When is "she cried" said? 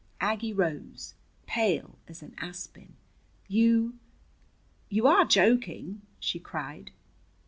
6.19-6.89